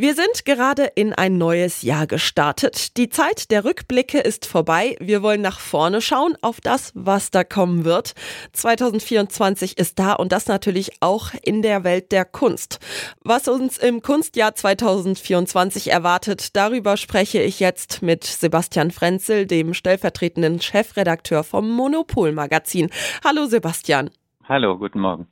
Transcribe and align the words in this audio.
Wir 0.00 0.14
sind 0.14 0.46
gerade 0.46 0.84
in 0.94 1.12
ein 1.12 1.36
neues 1.36 1.82
Jahr 1.82 2.06
gestartet. 2.06 2.96
Die 2.96 3.10
Zeit 3.10 3.50
der 3.50 3.66
Rückblicke 3.66 4.18
ist 4.18 4.46
vorbei. 4.46 4.96
Wir 4.98 5.22
wollen 5.22 5.42
nach 5.42 5.60
vorne 5.60 6.00
schauen 6.00 6.38
auf 6.40 6.62
das, 6.62 6.92
was 6.94 7.30
da 7.30 7.44
kommen 7.44 7.84
wird. 7.84 8.14
2024 8.54 9.76
ist 9.76 9.98
da 9.98 10.14
und 10.14 10.32
das 10.32 10.46
natürlich 10.46 10.92
auch 11.00 11.32
in 11.42 11.60
der 11.60 11.84
Welt 11.84 12.12
der 12.12 12.24
Kunst. 12.24 12.78
Was 13.24 13.46
uns 13.46 13.76
im 13.76 14.00
Kunstjahr 14.00 14.54
2024 14.54 15.90
erwartet, 15.90 16.56
darüber 16.56 16.96
spreche 16.96 17.42
ich 17.42 17.60
jetzt 17.60 18.00
mit 18.00 18.24
Sebastian 18.24 18.92
Frenzel, 18.92 19.44
dem 19.44 19.74
stellvertretenden 19.74 20.62
Chefredakteur 20.62 21.44
vom 21.44 21.70
Monopol 21.70 22.32
Magazin. 22.32 22.88
Hallo 23.22 23.44
Sebastian. 23.44 24.08
Hallo, 24.48 24.78
guten 24.78 25.00
Morgen. 25.00 25.28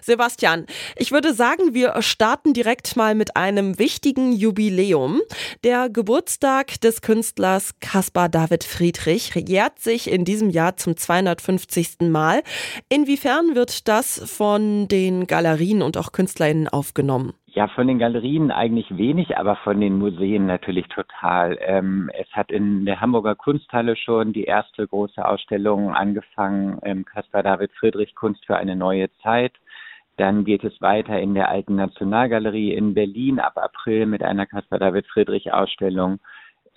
Sebastian, 0.00 0.66
ich 0.96 1.12
würde 1.12 1.32
sagen, 1.32 1.74
wir 1.74 2.00
starten 2.02 2.52
direkt 2.52 2.96
mal 2.96 3.14
mit 3.14 3.36
einem 3.36 3.78
wichtigen 3.78 4.32
Jubiläum. 4.32 5.20
Der 5.64 5.88
Geburtstag 5.88 6.80
des 6.80 7.02
Künstlers 7.02 7.78
Caspar 7.80 8.28
David 8.28 8.64
Friedrich 8.64 9.34
jährt 9.34 9.78
sich 9.78 10.10
in 10.10 10.24
diesem 10.24 10.50
Jahr 10.50 10.76
zum 10.76 10.96
250. 10.96 11.96
Mal. 12.00 12.42
Inwiefern 12.88 13.54
wird 13.54 13.88
das 13.88 14.22
von 14.30 14.88
den 14.88 15.26
Galerien 15.26 15.82
und 15.82 15.96
auch 15.96 16.12
KünstlerInnen 16.12 16.68
aufgenommen? 16.68 17.32
Ja, 17.56 17.68
von 17.68 17.88
den 17.88 17.98
Galerien 17.98 18.50
eigentlich 18.50 18.98
wenig, 18.98 19.38
aber 19.38 19.56
von 19.56 19.80
den 19.80 19.98
Museen 19.98 20.44
natürlich 20.44 20.88
total. 20.88 21.56
Ähm, 21.62 22.10
es 22.12 22.30
hat 22.32 22.50
in 22.50 22.84
der 22.84 23.00
Hamburger 23.00 23.34
Kunsthalle 23.34 23.96
schon 23.96 24.34
die 24.34 24.44
erste 24.44 24.86
große 24.86 25.26
Ausstellung 25.26 25.94
angefangen, 25.94 26.78
ähm, 26.82 27.06
David 27.32 27.72
Friedrich 27.72 28.14
Kunst 28.14 28.44
für 28.44 28.58
eine 28.58 28.76
neue 28.76 29.08
Zeit. 29.22 29.54
Dann 30.16 30.44
geht 30.44 30.64
es 30.64 30.80
weiter 30.80 31.20
in 31.20 31.34
der 31.34 31.50
Alten 31.50 31.76
Nationalgalerie 31.76 32.72
in 32.72 32.94
Berlin 32.94 33.38
ab 33.38 33.56
April 33.56 34.06
mit 34.06 34.22
einer 34.22 34.46
Caspar 34.46 34.78
David 34.78 35.06
Friedrich 35.06 35.52
Ausstellung. 35.52 36.20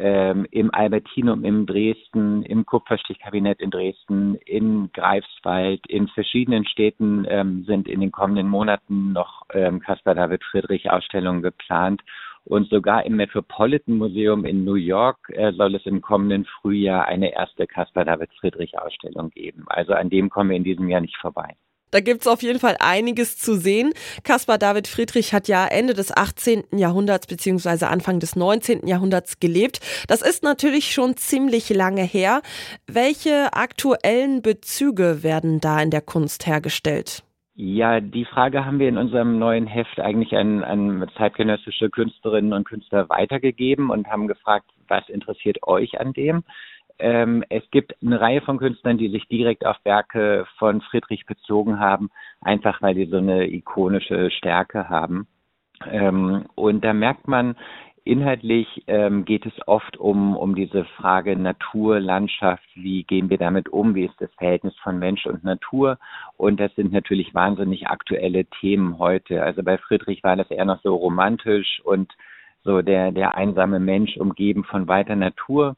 Ähm, 0.01 0.47
im 0.51 0.73
Albertinum 0.73 1.43
in 1.43 1.65
Dresden, 1.65 2.43
im 2.43 2.65
Kupferstichkabinett 2.65 3.59
in 3.59 3.69
Dresden, 3.69 4.35
in 4.45 4.89
Greifswald, 4.93 5.85
in 5.89 6.07
verschiedenen 6.07 6.65
Städten 6.65 7.25
ähm, 7.27 7.65
sind 7.65 7.85
in 7.89 7.99
den 7.99 8.11
kommenden 8.11 8.47
Monaten 8.47 9.11
noch 9.11 9.43
ähm, 9.53 9.81
Caspar 9.81 10.15
David 10.15 10.41
Friedrich 10.45 10.89
Ausstellungen 10.89 11.41
geplant. 11.41 12.01
Und 12.45 12.69
sogar 12.69 13.05
im 13.05 13.17
Metropolitan 13.17 13.97
Museum 13.97 14.45
in 14.45 14.63
New 14.63 14.75
York 14.75 15.17
äh, 15.33 15.51
soll 15.51 15.75
es 15.75 15.85
im 15.85 16.01
kommenden 16.01 16.45
Frühjahr 16.45 17.05
eine 17.05 17.33
erste 17.33 17.67
Caspar 17.67 18.05
David 18.05 18.29
Friedrich 18.39 18.79
Ausstellung 18.79 19.29
geben. 19.31 19.65
Also 19.67 19.93
an 19.93 20.09
dem 20.09 20.29
kommen 20.29 20.49
wir 20.49 20.57
in 20.57 20.63
diesem 20.63 20.87
Jahr 20.87 21.01
nicht 21.01 21.17
vorbei. 21.17 21.55
Da 21.91 21.99
gibt's 21.99 22.27
auf 22.27 22.41
jeden 22.41 22.59
Fall 22.59 22.75
einiges 22.79 23.37
zu 23.37 23.55
sehen. 23.55 23.91
Caspar 24.23 24.57
David 24.57 24.87
Friedrich 24.87 25.33
hat 25.33 25.47
ja 25.47 25.65
Ende 25.65 25.93
des 25.93 26.15
18. 26.15 26.63
Jahrhunderts 26.71 27.27
bzw. 27.27 27.85
Anfang 27.85 28.19
des 28.19 28.35
19. 28.35 28.87
Jahrhunderts 28.87 29.39
gelebt. 29.39 29.79
Das 30.07 30.21
ist 30.21 30.43
natürlich 30.43 30.93
schon 30.93 31.17
ziemlich 31.17 31.69
lange 31.69 32.03
her. 32.03 32.41
Welche 32.87 33.53
aktuellen 33.53 34.41
Bezüge 34.41 35.23
werden 35.23 35.59
da 35.59 35.81
in 35.81 35.89
der 35.89 36.01
Kunst 36.01 36.47
hergestellt? 36.47 37.23
Ja, 37.61 37.99
die 37.99 38.23
Frage 38.23 38.65
haben 38.65 38.79
wir 38.79 38.87
in 38.87 38.97
unserem 38.97 39.37
neuen 39.37 39.67
Heft 39.67 39.99
eigentlich 39.99 40.33
an, 40.37 40.63
an 40.63 41.11
zeitgenössische 41.17 41.89
Künstlerinnen 41.89 42.53
und 42.53 42.63
Künstler 42.63 43.09
weitergegeben 43.09 43.89
und 43.89 44.07
haben 44.07 44.29
gefragt, 44.29 44.71
was 44.87 45.09
interessiert 45.09 45.57
euch 45.63 45.99
an 45.99 46.13
dem? 46.13 46.45
Ähm, 46.99 47.43
es 47.49 47.63
gibt 47.71 47.95
eine 48.01 48.19
Reihe 48.19 48.41
von 48.41 48.57
Künstlern, 48.57 48.97
die 48.97 49.09
sich 49.09 49.27
direkt 49.27 49.65
auf 49.65 49.77
Werke 49.83 50.45
von 50.57 50.81
Friedrich 50.81 51.25
bezogen 51.25 51.79
haben, 51.79 52.09
einfach 52.41 52.81
weil 52.81 52.95
die 52.95 53.05
so 53.05 53.17
eine 53.17 53.51
ikonische 53.51 54.31
Stärke 54.31 54.89
haben. 54.89 55.27
Ähm, 55.89 56.45
und 56.55 56.83
da 56.83 56.93
merkt 56.93 57.27
man, 57.27 57.55
inhaltlich 58.03 58.83
ähm, 58.87 59.23
geht 59.23 59.45
es 59.45 59.53
oft 59.67 59.97
um, 59.97 60.35
um 60.35 60.55
diese 60.55 60.83
Frage 60.97 61.37
Natur, 61.37 61.99
Landschaft, 61.99 62.67
wie 62.75 63.03
gehen 63.03 63.29
wir 63.29 63.37
damit 63.37 63.69
um, 63.69 63.95
wie 63.95 64.05
ist 64.05 64.19
das 64.19 64.33
Verhältnis 64.33 64.75
von 64.83 64.99
Mensch 64.99 65.25
und 65.25 65.43
Natur. 65.43 65.97
Und 66.35 66.59
das 66.59 66.73
sind 66.75 66.91
natürlich 66.91 67.33
wahnsinnig 67.33 67.87
aktuelle 67.87 68.45
Themen 68.45 68.97
heute. 68.97 69.43
Also 69.43 69.63
bei 69.63 69.77
Friedrich 69.77 70.23
war 70.23 70.35
das 70.35 70.49
eher 70.49 70.65
noch 70.65 70.81
so 70.81 70.95
romantisch 70.95 71.81
und 71.83 72.11
so 72.63 72.81
der, 72.81 73.11
der 73.11 73.35
einsame 73.35 73.79
Mensch 73.79 74.17
umgeben 74.17 74.63
von 74.63 74.87
weiter 74.87 75.15
Natur. 75.15 75.75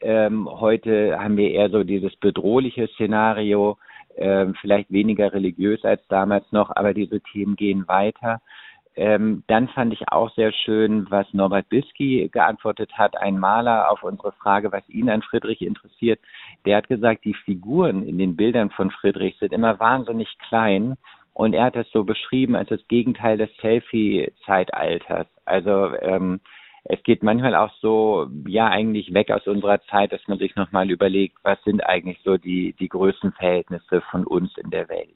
Ähm, 0.00 0.48
heute 0.48 1.18
haben 1.18 1.36
wir 1.36 1.50
eher 1.50 1.70
so 1.70 1.84
dieses 1.84 2.14
bedrohliche 2.16 2.88
Szenario, 2.88 3.78
ähm, 4.16 4.54
vielleicht 4.60 4.90
weniger 4.90 5.32
religiös 5.32 5.84
als 5.84 6.06
damals 6.08 6.50
noch, 6.52 6.74
aber 6.74 6.94
diese 6.94 7.20
Themen 7.20 7.56
gehen 7.56 7.86
weiter. 7.88 8.40
Ähm, 8.96 9.44
dann 9.46 9.68
fand 9.68 9.92
ich 9.92 10.10
auch 10.10 10.28
sehr 10.34 10.52
schön, 10.52 11.08
was 11.08 11.32
Norbert 11.32 11.68
Bisky 11.68 12.28
geantwortet 12.32 12.90
hat, 12.98 13.16
ein 13.16 13.38
Maler 13.38 13.92
auf 13.92 14.02
unsere 14.02 14.32
Frage, 14.32 14.72
was 14.72 14.88
ihn 14.88 15.08
an 15.08 15.22
Friedrich 15.22 15.62
interessiert. 15.62 16.18
Der 16.64 16.78
hat 16.78 16.88
gesagt, 16.88 17.24
die 17.24 17.34
Figuren 17.34 18.02
in 18.02 18.18
den 18.18 18.34
Bildern 18.34 18.70
von 18.70 18.90
Friedrich 18.90 19.36
sind 19.38 19.52
immer 19.52 19.78
wahnsinnig 19.78 20.28
klein 20.48 20.96
und 21.32 21.54
er 21.54 21.66
hat 21.66 21.76
das 21.76 21.88
so 21.92 22.02
beschrieben 22.02 22.56
als 22.56 22.70
das 22.70 22.88
Gegenteil 22.88 23.38
des 23.38 23.50
Selfie-Zeitalters. 23.60 25.28
Also 25.44 25.94
ähm, 26.00 26.40
es 26.90 27.02
geht 27.02 27.22
manchmal 27.22 27.54
auch 27.54 27.72
so, 27.80 28.28
ja, 28.46 28.68
eigentlich 28.68 29.12
weg 29.12 29.30
aus 29.30 29.46
unserer 29.46 29.80
Zeit, 29.82 30.10
dass 30.10 30.26
man 30.26 30.38
sich 30.38 30.56
nochmal 30.56 30.90
überlegt, 30.90 31.36
was 31.42 31.62
sind 31.64 31.84
eigentlich 31.84 32.18
so 32.24 32.38
die, 32.38 32.72
die 32.80 32.88
größten 32.88 33.32
Verhältnisse 33.32 34.00
von 34.10 34.26
uns 34.26 34.56
in 34.56 34.70
der 34.70 34.88
Welt. 34.88 35.14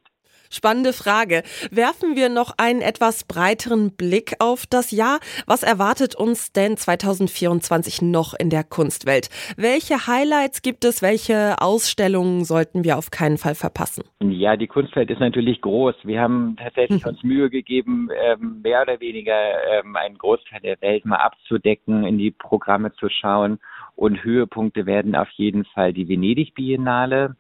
Spannende 0.52 0.92
Frage. 0.92 1.44
Werfen 1.70 2.14
wir 2.14 2.28
noch 2.28 2.52
einen 2.58 2.82
etwas 2.82 3.24
breiteren 3.24 3.96
Blick 3.96 4.34
auf 4.38 4.66
das 4.66 4.90
Jahr. 4.90 5.18
Was 5.46 5.62
erwartet 5.62 6.14
uns 6.14 6.52
denn 6.52 6.76
2024 6.76 8.02
noch 8.02 8.34
in 8.34 8.50
der 8.50 8.62
Kunstwelt? 8.62 9.30
Welche 9.56 10.06
Highlights 10.06 10.60
gibt 10.60 10.84
es? 10.84 11.00
Welche 11.00 11.56
Ausstellungen 11.58 12.44
sollten 12.44 12.84
wir 12.84 12.98
auf 12.98 13.10
keinen 13.10 13.38
Fall 13.38 13.54
verpassen? 13.54 14.04
Ja, 14.20 14.58
die 14.58 14.66
Kunstwelt 14.66 15.10
ist 15.10 15.20
natürlich 15.20 15.62
groß. 15.62 15.94
Wir 16.02 16.20
haben 16.20 16.56
tatsächlich 16.58 17.06
uns 17.06 17.22
Mühe 17.22 17.48
gegeben, 17.48 18.10
ähm, 18.14 18.60
mehr 18.62 18.82
oder 18.82 19.00
weniger 19.00 19.32
ähm, 19.72 19.96
einen 19.96 20.18
Großteil 20.18 20.60
der 20.60 20.78
Welt 20.82 21.06
mal 21.06 21.16
abzudecken, 21.16 22.04
in 22.04 22.18
die 22.18 22.30
Programme 22.30 22.92
zu 22.92 23.08
schauen. 23.08 23.58
Und 23.96 24.22
Höhepunkte 24.22 24.84
werden 24.84 25.14
auf 25.14 25.30
jeden 25.30 25.64
Fall 25.64 25.94
die 25.94 26.08
Venedig 26.08 26.54
Biennale 26.54 27.36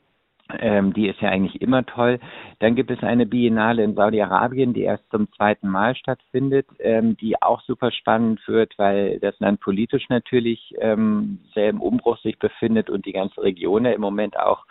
ähm, 0.58 0.92
die 0.92 1.08
ist 1.08 1.20
ja 1.20 1.30
eigentlich 1.30 1.60
immer 1.62 1.84
toll. 1.86 2.18
Dann 2.58 2.74
gibt 2.74 2.90
es 2.90 3.02
eine 3.02 3.26
Biennale 3.26 3.84
in 3.84 3.94
Saudi-Arabien, 3.94 4.74
die 4.74 4.82
erst 4.82 5.08
zum 5.10 5.30
zweiten 5.32 5.68
Mal 5.68 5.94
stattfindet, 5.94 6.66
ähm, 6.78 7.16
die 7.16 7.40
auch 7.40 7.62
super 7.62 7.90
spannend 7.92 8.46
wird, 8.46 8.78
weil 8.78 9.18
das 9.20 9.38
Land 9.40 9.60
politisch 9.60 10.08
natürlich 10.08 10.74
ähm, 10.80 11.38
sehr 11.54 11.70
im 11.70 11.80
Umbruch 11.80 12.18
sich 12.18 12.38
befindet 12.38 12.90
und 12.90 13.06
die 13.06 13.12
ganze 13.12 13.42
Region 13.42 13.84
ja 13.84 13.92
im 13.92 14.00
Moment 14.00 14.38
auch 14.38 14.64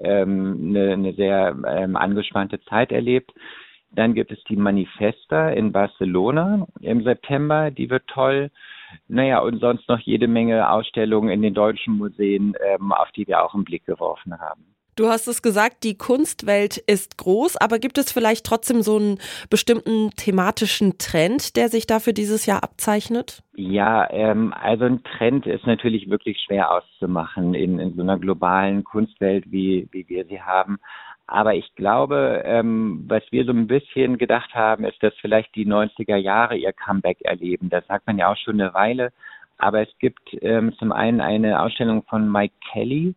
ähm, 0.00 0.70
eine, 0.70 0.92
eine 0.92 1.12
sehr 1.14 1.56
ähm, 1.66 1.96
angespannte 1.96 2.60
Zeit 2.62 2.92
erlebt. 2.92 3.32
Dann 3.92 4.14
gibt 4.14 4.32
es 4.32 4.42
die 4.44 4.56
Manifesta 4.56 5.50
in 5.50 5.70
Barcelona 5.70 6.66
im 6.80 7.04
September, 7.04 7.70
die 7.70 7.90
wird 7.90 8.06
toll. 8.08 8.50
Naja, 9.08 9.40
und 9.40 9.60
sonst 9.60 9.88
noch 9.88 10.00
jede 10.00 10.28
Menge 10.28 10.68
Ausstellungen 10.68 11.30
in 11.30 11.42
den 11.42 11.54
deutschen 11.54 11.96
Museen, 11.96 12.54
ähm, 12.64 12.92
auf 12.92 13.10
die 13.12 13.26
wir 13.26 13.44
auch 13.44 13.54
einen 13.54 13.64
Blick 13.64 13.84
geworfen 13.86 14.40
haben. 14.40 14.74
Du 14.96 15.08
hast 15.08 15.26
es 15.26 15.42
gesagt, 15.42 15.82
die 15.82 15.98
Kunstwelt 15.98 16.76
ist 16.76 17.18
groß, 17.18 17.56
aber 17.56 17.80
gibt 17.80 17.98
es 17.98 18.12
vielleicht 18.12 18.46
trotzdem 18.46 18.80
so 18.82 18.96
einen 18.96 19.18
bestimmten 19.50 20.10
thematischen 20.16 20.98
Trend, 20.98 21.56
der 21.56 21.68
sich 21.68 21.86
da 21.86 21.98
für 21.98 22.12
dieses 22.12 22.46
Jahr 22.46 22.62
abzeichnet? 22.62 23.42
Ja, 23.54 24.08
ähm, 24.10 24.54
also 24.60 24.84
ein 24.84 25.02
Trend 25.02 25.46
ist 25.46 25.66
natürlich 25.66 26.08
wirklich 26.08 26.40
schwer 26.46 26.70
auszumachen 26.70 27.54
in, 27.54 27.80
in 27.80 27.96
so 27.96 28.02
einer 28.02 28.18
globalen 28.18 28.84
Kunstwelt, 28.84 29.50
wie, 29.50 29.88
wie 29.90 30.08
wir 30.08 30.26
sie 30.26 30.40
haben. 30.40 30.78
Aber 31.26 31.54
ich 31.54 31.74
glaube, 31.74 32.42
ähm, 32.44 33.04
was 33.08 33.22
wir 33.30 33.44
so 33.44 33.52
ein 33.52 33.66
bisschen 33.66 34.18
gedacht 34.18 34.54
haben, 34.54 34.84
ist, 34.84 35.02
dass 35.02 35.14
vielleicht 35.20 35.54
die 35.56 35.66
90er 35.66 36.16
Jahre 36.16 36.56
ihr 36.56 36.72
Comeback 36.72 37.20
erleben. 37.22 37.70
Das 37.70 37.86
sagt 37.86 38.06
man 38.06 38.18
ja 38.18 38.30
auch 38.30 38.36
schon 38.36 38.60
eine 38.60 38.74
Weile. 38.74 39.10
Aber 39.58 39.80
es 39.80 39.88
gibt 39.98 40.20
ähm, 40.42 40.72
zum 40.78 40.92
einen 40.92 41.20
eine 41.20 41.60
Ausstellung 41.60 42.04
von 42.04 42.30
Mike 42.30 42.54
Kelly, 42.72 43.14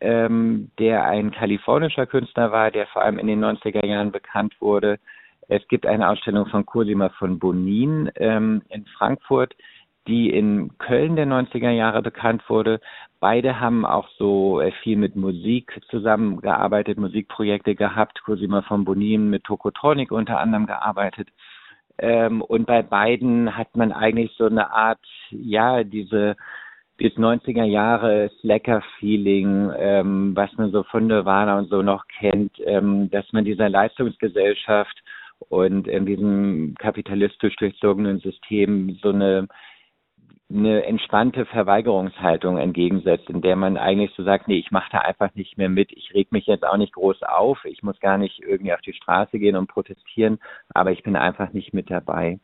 ähm, 0.00 0.70
der 0.78 1.04
ein 1.04 1.30
kalifornischer 1.30 2.06
Künstler 2.06 2.52
war, 2.52 2.70
der 2.70 2.86
vor 2.88 3.02
allem 3.02 3.18
in 3.18 3.26
den 3.26 3.44
90er 3.44 3.84
Jahren 3.84 4.12
bekannt 4.12 4.54
wurde. 4.60 4.98
Es 5.48 5.66
gibt 5.68 5.86
eine 5.86 6.08
Ausstellung 6.08 6.46
von 6.46 6.64
Cosima 6.64 7.10
von 7.10 7.38
Bonin 7.38 8.10
ähm, 8.16 8.62
in 8.70 8.86
Frankfurt, 8.86 9.54
die 10.06 10.30
in 10.30 10.76
Köln 10.78 11.16
der 11.16 11.26
90er 11.26 11.70
Jahre 11.70 12.02
bekannt 12.02 12.48
wurde. 12.48 12.80
Beide 13.20 13.60
haben 13.60 13.86
auch 13.86 14.08
so 14.18 14.60
äh, 14.60 14.72
viel 14.82 14.96
mit 14.96 15.16
Musik 15.16 15.80
zusammengearbeitet, 15.90 16.98
Musikprojekte 16.98 17.74
gehabt. 17.74 18.22
Cosima 18.22 18.62
von 18.62 18.84
Bonin 18.84 19.30
mit 19.30 19.44
Tokotronic 19.44 20.12
unter 20.12 20.40
anderem 20.40 20.66
gearbeitet. 20.66 21.28
Ähm, 21.98 22.42
und 22.42 22.66
bei 22.66 22.82
beiden 22.82 23.56
hat 23.56 23.76
man 23.76 23.92
eigentlich 23.92 24.32
so 24.36 24.46
eine 24.46 24.72
Art, 24.72 25.00
ja, 25.30 25.84
diese 25.84 26.36
bis 26.96 27.12
90er 27.14 27.64
Jahre 27.64 28.30
Slacker-Feeling, 28.40 29.72
ähm, 29.76 30.36
was 30.36 30.52
man 30.56 30.70
so 30.70 30.84
von 30.84 31.06
Nirvana 31.06 31.58
und 31.58 31.68
so 31.68 31.82
noch 31.82 32.06
kennt, 32.06 32.52
ähm, 32.64 33.10
dass 33.10 33.32
man 33.32 33.44
dieser 33.44 33.68
Leistungsgesellschaft 33.68 35.02
und 35.48 35.88
in 35.88 36.06
diesem 36.06 36.74
kapitalistisch 36.78 37.56
durchzogenen 37.56 38.20
System 38.20 38.98
so 39.02 39.10
eine 39.10 39.48
eine 40.50 40.84
entspannte 40.84 41.46
Verweigerungshaltung 41.46 42.58
entgegensetzt, 42.58 43.28
in 43.30 43.40
der 43.40 43.56
man 43.56 43.76
eigentlich 43.78 44.12
so 44.14 44.22
sagt, 44.22 44.46
nee, 44.46 44.58
ich 44.58 44.70
mache 44.70 44.90
da 44.92 44.98
einfach 44.98 45.34
nicht 45.34 45.56
mehr 45.56 45.70
mit, 45.70 45.90
ich 45.92 46.12
reg 46.14 46.32
mich 46.32 46.46
jetzt 46.46 46.64
auch 46.64 46.76
nicht 46.76 46.92
groß 46.92 47.22
auf, 47.22 47.64
ich 47.64 47.82
muss 47.82 47.98
gar 47.98 48.18
nicht 48.18 48.40
irgendwie 48.40 48.72
auf 48.72 48.82
die 48.82 48.92
Straße 48.92 49.38
gehen 49.38 49.56
und 49.56 49.68
protestieren, 49.68 50.38
aber 50.68 50.92
ich 50.92 51.02
bin 51.02 51.16
einfach 51.16 51.52
nicht 51.52 51.72
mit 51.72 51.90
dabei. 51.90 52.38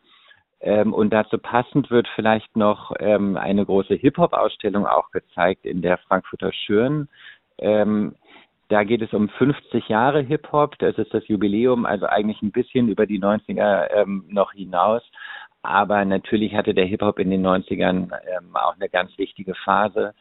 Ähm, 0.61 0.93
und 0.93 1.11
dazu 1.11 1.39
passend 1.39 1.91
wird 1.91 2.07
vielleicht 2.15 2.55
noch 2.57 2.93
ähm, 2.99 3.37
eine 3.37 3.65
große 3.65 3.95
Hip-Hop-Ausstellung 3.95 4.87
auch 4.87 5.11
gezeigt 5.11 5.65
in 5.65 5.81
der 5.81 5.99
Frankfurter 5.99 6.53
Schürn. 6.53 7.09
Ähm, 7.59 8.15
da 8.69 8.85
geht 8.85 9.03
es 9.03 9.13
um 9.13 9.29
50 9.29 9.89
Jahre 9.89 10.21
Hip-Hop, 10.21 10.79
das 10.79 10.97
ist 10.97 11.13
das 11.13 11.27
Jubiläum, 11.27 11.87
also 11.87 12.07
eigentlich 12.07 12.41
ein 12.41 12.53
bisschen 12.53 12.89
über 12.89 13.07
die 13.07 13.21
90er 13.21 13.91
ähm, 13.91 14.25
noch 14.29 14.53
hinaus. 14.53 15.03
Aber 15.63 16.05
natürlich 16.05 16.55
hatte 16.55 16.73
der 16.73 16.87
Hip-Hop 16.87 17.19
in 17.19 17.31
den 17.31 17.45
90ern 17.45 18.13
ähm, 18.13 18.55
auch 18.55 18.77
eine 18.77 18.89
ganz 18.89 19.17
wichtige 19.19 19.55
Phase. 19.55 20.15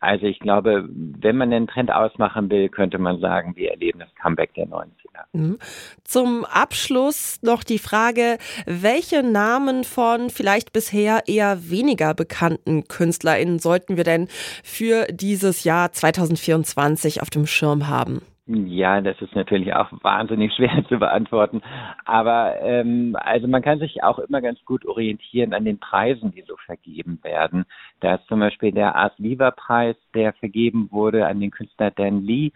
Also 0.00 0.26
ich 0.26 0.38
glaube, 0.38 0.88
wenn 0.88 1.36
man 1.36 1.50
den 1.50 1.66
Trend 1.66 1.90
ausmachen 1.90 2.50
will, 2.50 2.68
könnte 2.68 2.98
man 2.98 3.18
sagen, 3.20 3.56
wir 3.56 3.70
erleben 3.70 3.98
das 3.98 4.14
Comeback 4.14 4.54
der 4.54 4.66
90er. 4.66 4.90
Mhm. 5.32 5.58
Zum 6.04 6.44
Abschluss 6.44 7.38
noch 7.42 7.64
die 7.64 7.78
Frage, 7.78 8.38
welche 8.66 9.22
Namen 9.22 9.84
von 9.84 10.28
vielleicht 10.28 10.72
bisher 10.72 11.22
eher 11.26 11.70
weniger 11.70 12.14
bekannten 12.14 12.88
KünstlerInnen 12.88 13.58
sollten 13.58 13.96
wir 13.96 14.04
denn 14.04 14.28
für 14.62 15.06
dieses 15.10 15.64
Jahr 15.64 15.92
2024 15.92 17.22
auf 17.22 17.30
dem 17.30 17.46
Schirm 17.46 17.88
haben? 17.88 18.20
Ja, 18.48 19.00
das 19.00 19.20
ist 19.20 19.34
natürlich 19.34 19.74
auch 19.74 19.90
wahnsinnig 20.02 20.54
schwer 20.54 20.84
zu 20.88 20.98
beantworten. 20.98 21.62
Aber 22.04 22.60
ähm, 22.60 23.16
also 23.18 23.48
man 23.48 23.62
kann 23.62 23.80
sich 23.80 24.04
auch 24.04 24.20
immer 24.20 24.40
ganz 24.40 24.64
gut 24.64 24.86
orientieren 24.86 25.52
an 25.52 25.64
den 25.64 25.80
Preisen, 25.80 26.30
die 26.30 26.42
so 26.42 26.56
vergeben 26.64 27.18
werden. 27.24 27.64
Da 28.00 28.14
ist 28.14 28.28
zum 28.28 28.38
Beispiel 28.38 28.70
der 28.70 28.94
Ars 28.94 29.12
Viva 29.18 29.50
Preis, 29.50 29.96
der 30.14 30.32
vergeben 30.34 30.88
wurde 30.92 31.26
an 31.26 31.40
den 31.40 31.50
Künstler 31.50 31.90
Dan 31.90 32.22
Lee. 32.22 32.52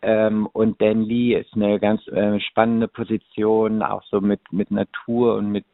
Ähm, 0.00 0.46
und 0.46 0.80
Dan 0.80 1.02
Lee 1.02 1.34
ist 1.34 1.54
eine 1.54 1.78
ganz 1.80 2.06
äh, 2.08 2.40
spannende 2.40 2.88
Position, 2.88 3.82
auch 3.82 4.04
so 4.04 4.22
mit 4.22 4.40
mit 4.52 4.70
Natur 4.70 5.36
und 5.36 5.52
mit 5.52 5.66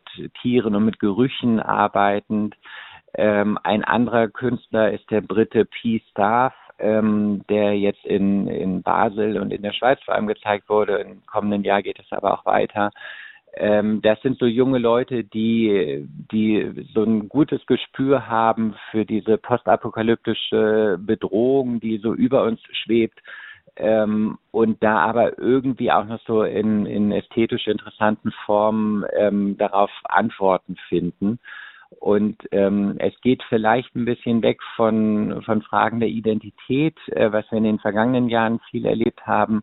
Tieren 0.42 0.74
und 0.74 0.84
mit 0.84 0.98
Gerüchen 0.98 1.60
arbeitend. 1.60 2.56
Ähm, 3.14 3.58
ein 3.62 3.84
anderer 3.84 4.28
Künstler 4.28 4.90
ist 4.90 5.10
der 5.10 5.20
Brite 5.20 5.66
P. 5.66 6.02
Staff, 6.10 6.54
ähm, 6.82 7.44
der 7.48 7.78
jetzt 7.78 8.04
in, 8.04 8.48
in 8.48 8.82
Basel 8.82 9.40
und 9.40 9.52
in 9.52 9.62
der 9.62 9.72
Schweiz 9.72 10.00
vor 10.04 10.14
allem 10.14 10.26
gezeigt 10.26 10.68
wurde. 10.68 10.96
Im 10.96 11.24
kommenden 11.26 11.64
Jahr 11.64 11.82
geht 11.82 11.98
es 11.98 12.12
aber 12.12 12.34
auch 12.34 12.44
weiter. 12.44 12.90
Ähm, 13.54 14.00
das 14.02 14.20
sind 14.22 14.38
so 14.38 14.46
junge 14.46 14.78
Leute, 14.78 15.24
die, 15.24 16.06
die 16.32 16.86
so 16.94 17.04
ein 17.04 17.28
gutes 17.28 17.64
Gespür 17.66 18.26
haben 18.26 18.74
für 18.90 19.04
diese 19.04 19.38
postapokalyptische 19.38 20.98
Bedrohung, 20.98 21.78
die 21.78 21.98
so 21.98 22.14
über 22.14 22.44
uns 22.44 22.60
schwebt. 22.72 23.20
Ähm, 23.76 24.38
und 24.50 24.82
da 24.82 24.98
aber 24.98 25.38
irgendwie 25.38 25.92
auch 25.92 26.04
noch 26.04 26.20
so 26.26 26.42
in, 26.42 26.84
in 26.86 27.12
ästhetisch 27.12 27.66
interessanten 27.68 28.32
Formen 28.44 29.04
ähm, 29.16 29.56
darauf 29.56 29.90
Antworten 30.04 30.76
finden. 30.88 31.38
Und 32.00 32.36
ähm, 32.50 32.96
es 32.98 33.18
geht 33.20 33.42
vielleicht 33.48 33.94
ein 33.94 34.04
bisschen 34.04 34.42
weg 34.42 34.60
von, 34.76 35.42
von 35.44 35.62
Fragen 35.62 36.00
der 36.00 36.08
Identität, 36.08 36.96
äh, 37.08 37.32
was 37.32 37.50
wir 37.50 37.58
in 37.58 37.64
den 37.64 37.78
vergangenen 37.78 38.28
Jahren 38.28 38.60
viel 38.70 38.86
erlebt 38.86 39.26
haben, 39.26 39.62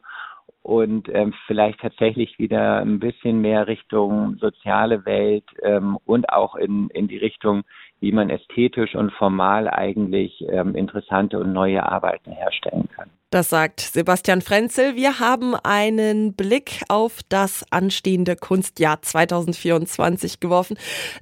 und 0.61 1.07
ähm, 1.09 1.33
vielleicht 1.47 1.79
tatsächlich 1.79 2.37
wieder 2.37 2.81
ein 2.81 2.99
bisschen 2.99 3.41
mehr 3.41 3.67
Richtung 3.67 4.37
soziale 4.39 5.05
Welt 5.05 5.45
ähm, 5.63 5.97
und 6.05 6.29
auch 6.29 6.55
in, 6.55 6.89
in 6.89 7.07
die 7.07 7.17
Richtung, 7.17 7.63
wie 7.99 8.11
man 8.11 8.29
ästhetisch 8.29 8.95
und 8.95 9.11
formal 9.13 9.69
eigentlich 9.69 10.43
ähm, 10.49 10.75
interessante 10.75 11.39
und 11.39 11.53
neue 11.53 11.83
Arbeiten 11.83 12.31
herstellen 12.31 12.87
kann. 12.95 13.09
Das 13.31 13.49
sagt 13.49 13.81
Sebastian 13.81 14.41
Frenzel. 14.41 14.95
Wir 14.95 15.19
haben 15.19 15.53
einen 15.63 16.35
Blick 16.35 16.81
auf 16.89 17.19
das 17.29 17.63
anstehende 17.71 18.35
Kunstjahr 18.35 19.03
2024 19.03 20.39
geworfen. 20.39 20.77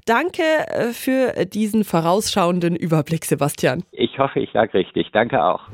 Danke 0.05 0.41
äh, 0.41 0.93
für 0.93 1.45
diesen 1.45 1.83
vorausschauenden 1.83 2.77
Überblick, 2.77 3.25
Sebastian. 3.25 3.83
Ich 3.91 4.17
hoffe, 4.19 4.39
ich 4.39 4.53
lag 4.53 4.73
richtig. 4.73 5.09
Danke 5.11 5.43
auch. 5.43 5.67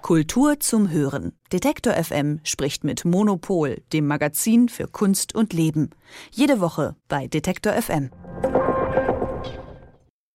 Kultur 0.00 0.58
zum 0.58 0.90
Hören. 0.90 1.32
Detektor 1.52 1.92
FM 1.92 2.40
spricht 2.44 2.82
mit 2.84 3.04
Monopol, 3.04 3.76
dem 3.92 4.06
Magazin 4.06 4.70
für 4.70 4.86
Kunst 4.86 5.34
und 5.34 5.52
Leben. 5.52 5.90
Jede 6.30 6.60
Woche 6.60 6.94
bei 7.08 7.26
Detektor 7.26 7.74
FM. 7.74 8.10